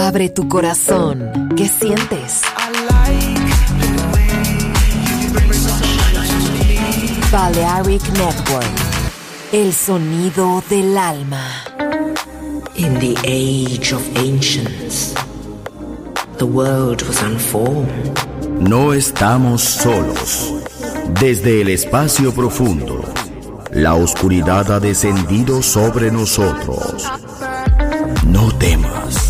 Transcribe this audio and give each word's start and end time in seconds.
Abre 0.00 0.30
tu 0.30 0.48
corazón. 0.48 1.50
¿Qué 1.56 1.68
sientes? 1.68 2.40
Balearic 7.30 8.02
Network. 8.12 8.64
El 9.52 9.74
sonido 9.74 10.64
del 10.70 10.96
alma. 10.96 11.44
In 12.76 12.98
the 12.98 13.14
age 13.24 13.92
of 13.92 14.02
ancients, 14.16 15.14
the 16.38 16.46
world 16.46 17.02
was 17.02 17.22
unformed. 17.22 18.18
No 18.58 18.94
estamos 18.94 19.60
solos. 19.62 20.50
Desde 21.20 21.60
el 21.60 21.68
espacio 21.68 22.32
profundo, 22.32 23.04
la 23.72 23.94
oscuridad 23.94 24.72
ha 24.72 24.80
descendido 24.80 25.62
sobre 25.62 26.10
nosotros. 26.10 27.06
No 28.26 28.50
temas. 28.58 29.29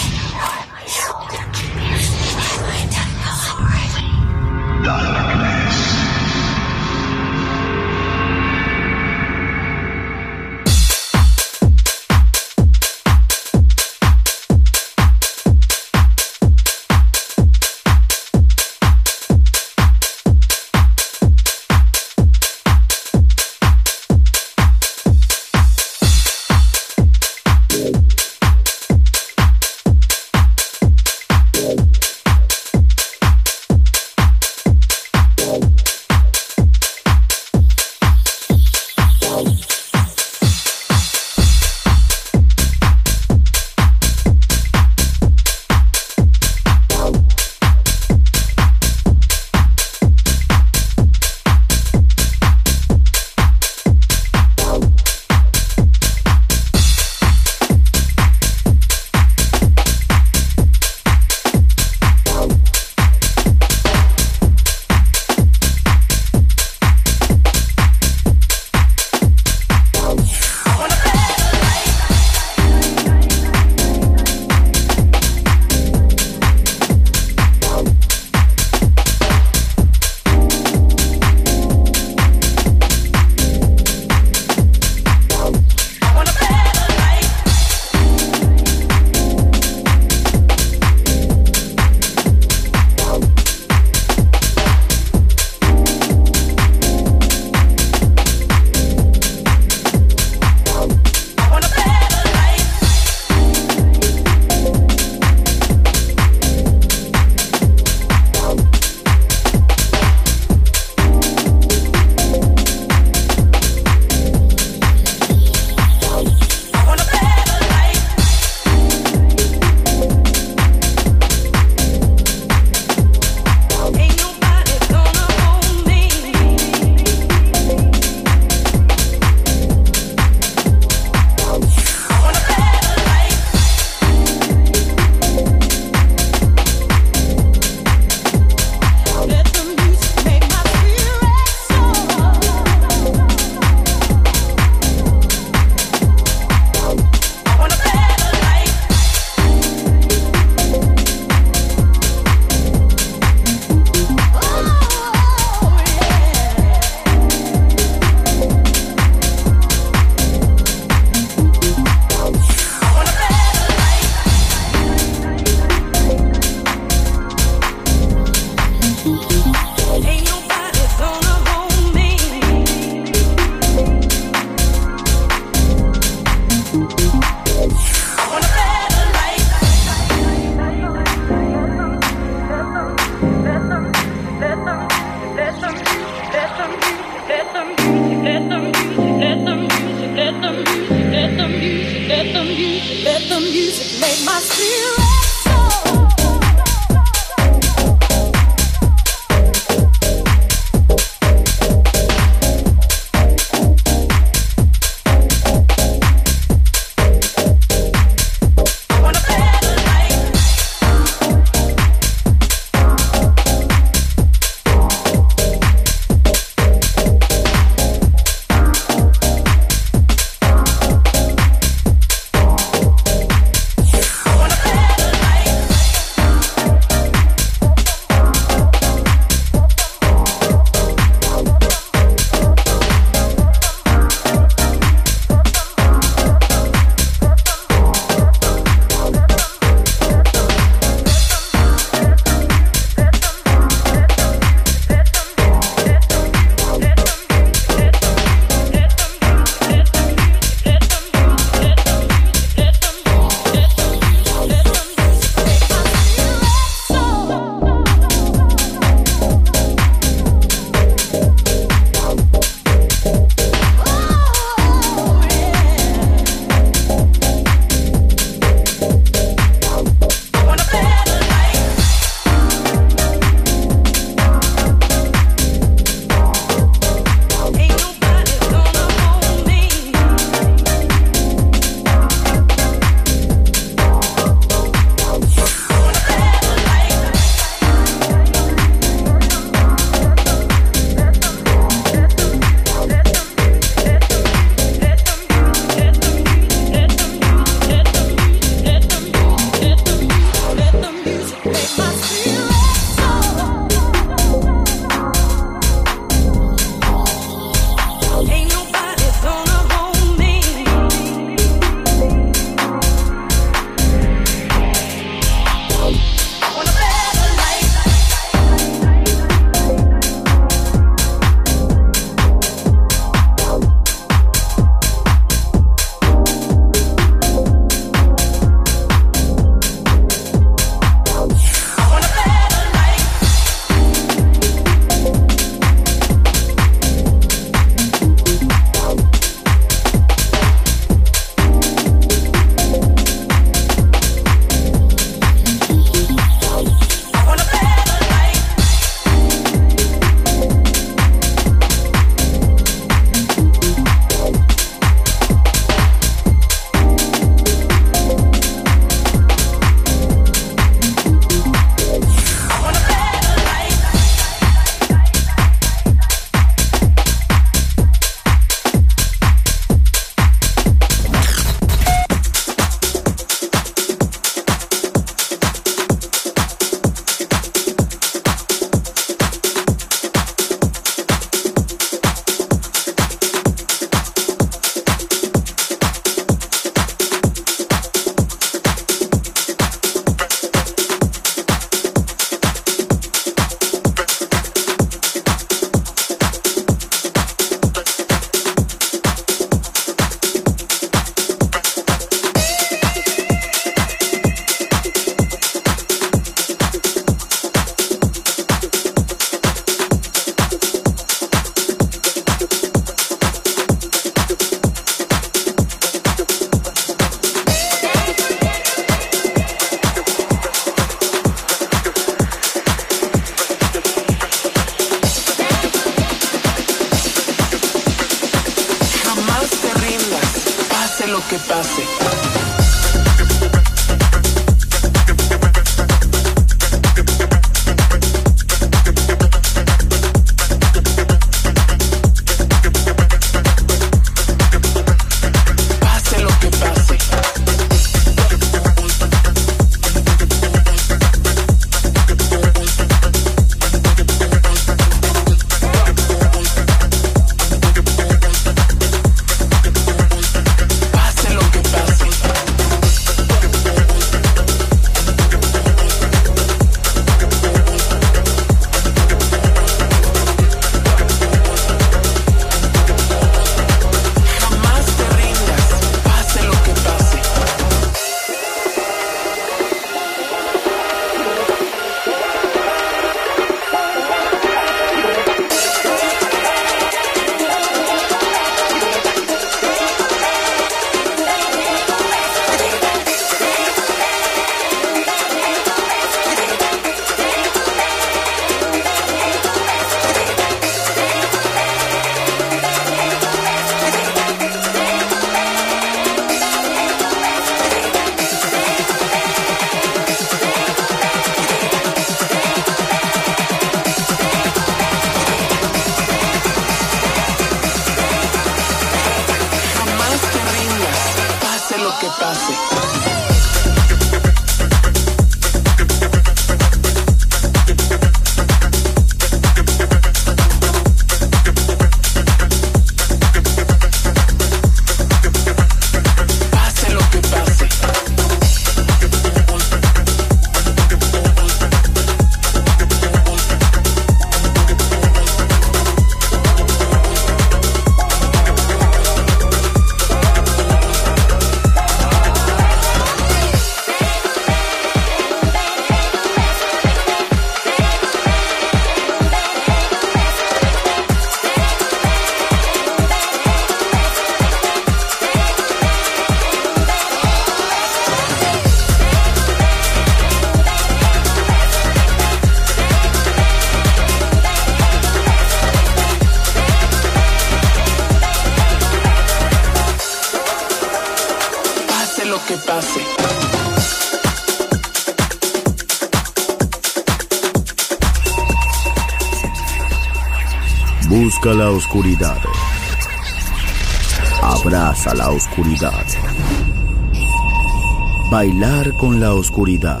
Con 598.98 599.20
la 599.20 599.34
oscuridad. 599.34 600.00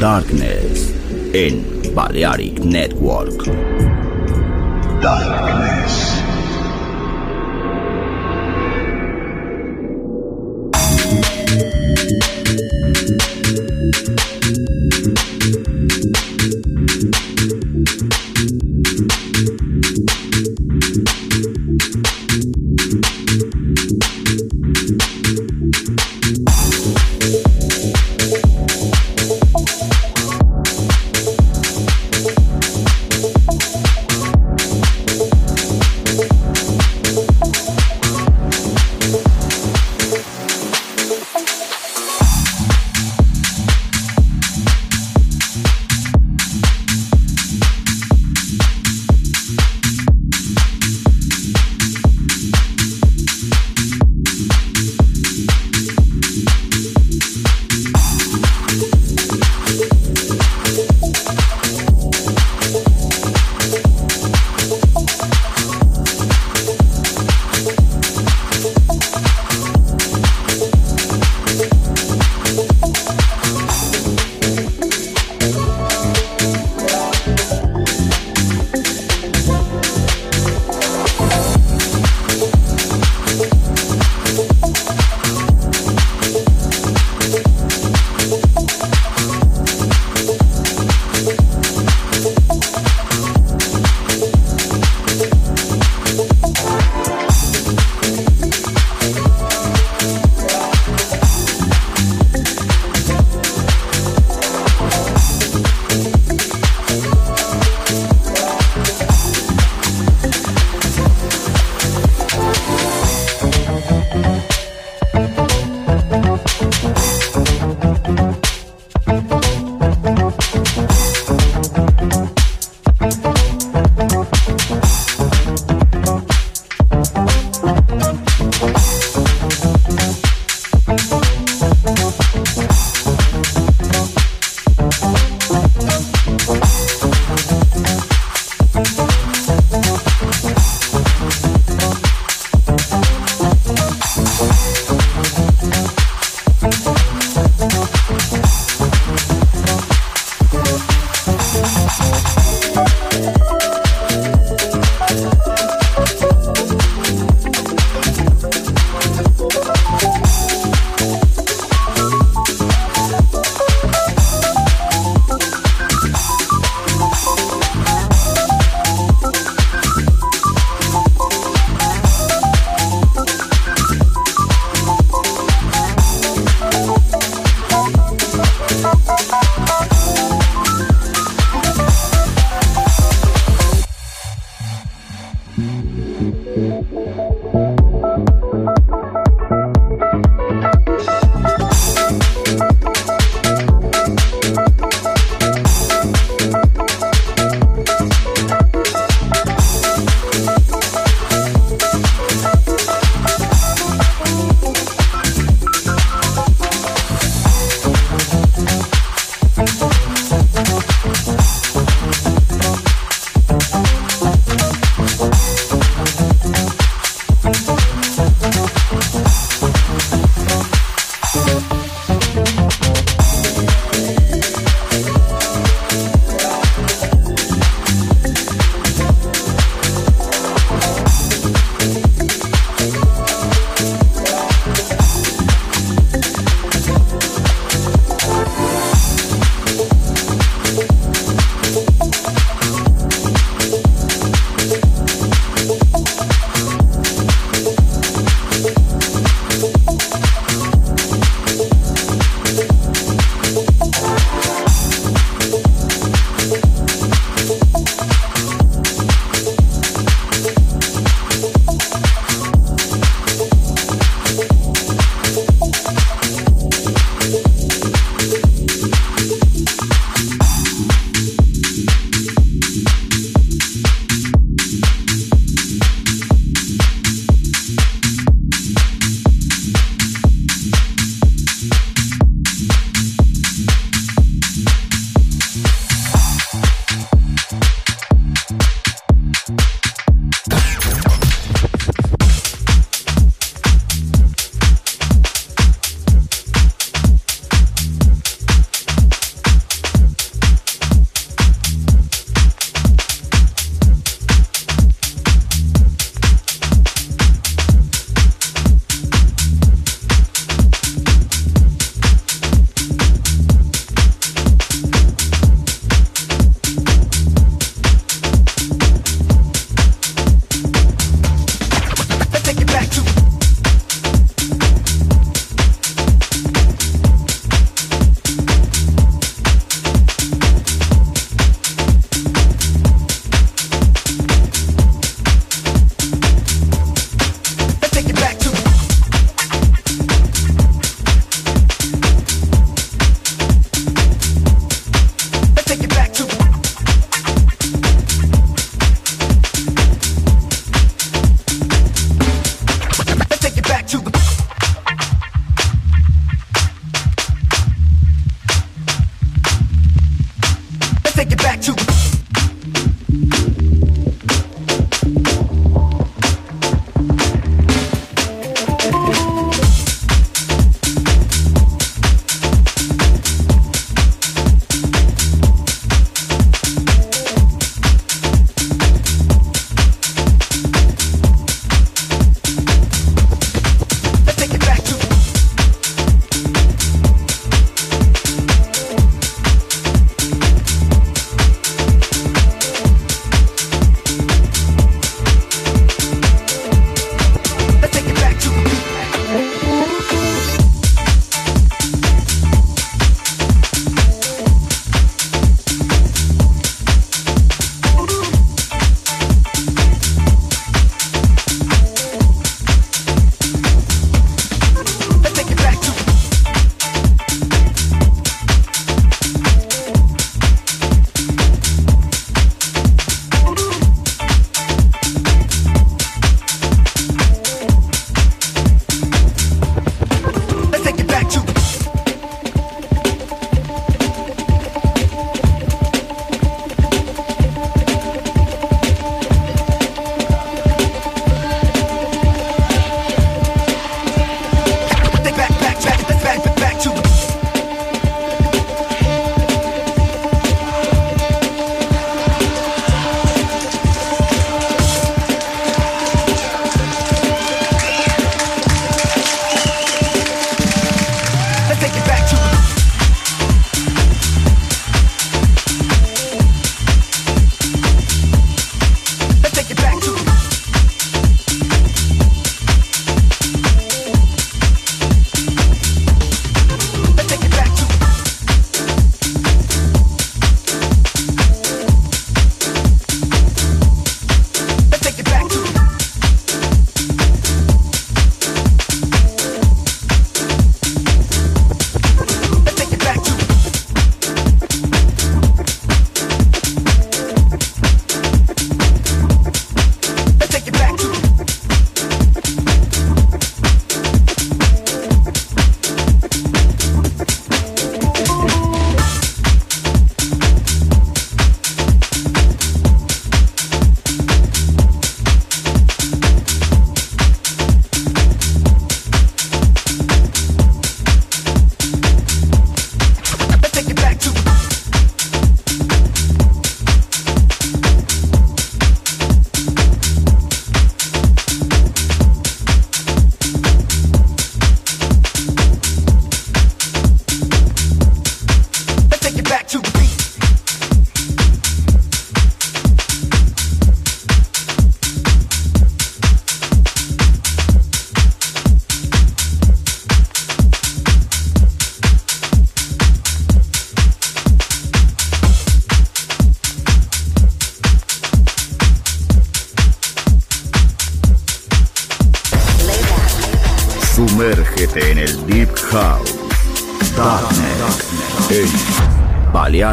Darkness 0.00 0.94
en 1.32 1.94
Balearic 1.94 2.60
Network. 2.60 3.44
Darkness. 5.00 5.91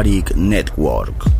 En 0.00 0.04
Balearic 0.04 0.34
Network. 0.34 1.39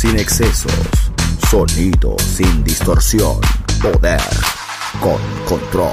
sin 0.00 0.18
excesos, 0.18 0.72
sonido 1.50 2.16
sin 2.18 2.64
distorsión, 2.64 3.38
poder 3.82 4.20
con 5.00 5.18
control. 5.46 5.92